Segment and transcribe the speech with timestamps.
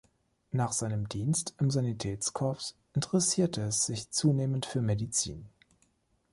[0.49, 5.45] Nach seinem Dienst im Sanitätskorps interessierte es sich zunehmend für Medizin.